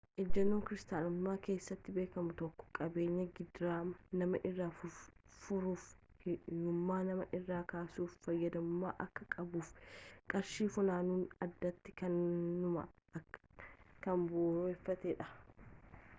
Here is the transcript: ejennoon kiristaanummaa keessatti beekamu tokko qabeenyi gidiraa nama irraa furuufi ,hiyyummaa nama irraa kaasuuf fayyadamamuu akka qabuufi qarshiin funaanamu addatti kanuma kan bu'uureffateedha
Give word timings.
ejennoon 0.21 0.61
kiristaanummaa 0.67 1.33
keessatti 1.47 1.93
beekamu 1.97 2.35
tokko 2.39 2.67
qabeenyi 2.77 3.25
gidiraa 3.39 3.81
nama 4.21 4.39
irraa 4.51 4.69
furuufi 4.77 5.99
,hiyyummaa 6.37 6.97
nama 7.09 7.27
irraa 7.39 7.59
kaasuuf 7.73 8.15
fayyadamamuu 8.27 8.95
akka 9.05 9.27
qabuufi 9.35 9.85
qarshiin 10.35 10.71
funaanamu 10.77 11.27
addatti 11.49 11.95
kanuma 12.03 12.87
kan 14.07 14.25
bu'uureffateedha 14.33 15.31